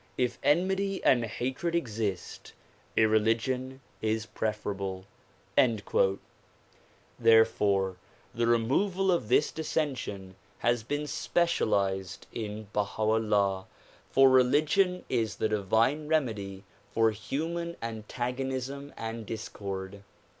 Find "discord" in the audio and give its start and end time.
19.27-20.01